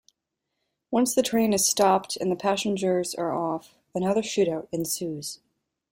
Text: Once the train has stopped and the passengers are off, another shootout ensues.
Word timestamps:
Once 0.89 1.13
the 1.13 1.21
train 1.21 1.51
has 1.51 1.69
stopped 1.69 2.17
and 2.19 2.31
the 2.31 2.35
passengers 2.35 3.13
are 3.13 3.35
off, 3.37 3.75
another 3.93 4.23
shootout 4.23 4.67
ensues. 4.71 5.41